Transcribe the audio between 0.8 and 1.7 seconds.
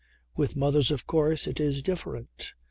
of course it